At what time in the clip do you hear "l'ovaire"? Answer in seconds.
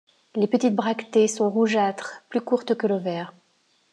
2.87-3.33